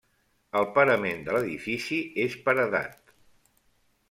El 0.61 0.67
parament 0.77 1.21
de 1.27 1.35
l'edifici 1.37 2.01
és 2.27 2.39
paredat. 2.49 3.15